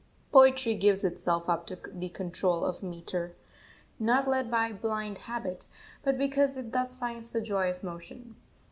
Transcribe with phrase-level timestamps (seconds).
[0.31, 3.35] Poetry gives itself up to the control of metre,
[3.99, 5.67] not led by blind habit,
[6.03, 8.35] but because it thus finds the joy of motion.